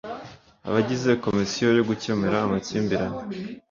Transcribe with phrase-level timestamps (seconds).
[0.67, 3.19] abagize Komisiyo yo gukemura amakimbirane